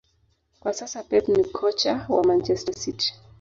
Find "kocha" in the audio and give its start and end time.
1.43-2.05